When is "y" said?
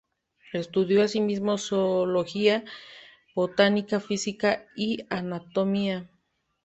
4.75-5.05